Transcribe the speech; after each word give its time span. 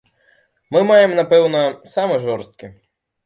Мы 0.75 0.81
маем, 0.91 1.11
напэўна, 1.19 1.61
самы 1.93 2.15
жорсткі. 2.27 2.73